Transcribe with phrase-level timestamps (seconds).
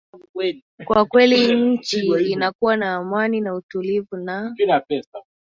[0.85, 4.55] kwa kweli nchi inakuwa na amani na utulivu na